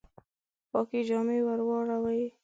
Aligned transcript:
پاکي 0.71 1.01
جامي 1.09 1.39
وروړلي 1.45 2.23